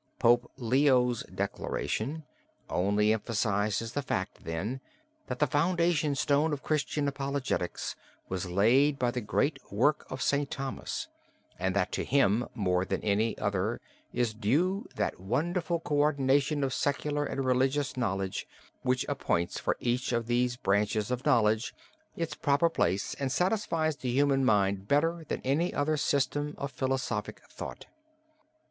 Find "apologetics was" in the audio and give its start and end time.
7.07-8.47